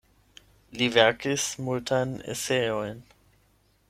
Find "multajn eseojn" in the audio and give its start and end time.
1.67-3.05